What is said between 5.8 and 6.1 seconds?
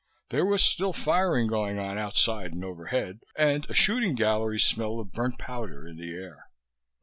in the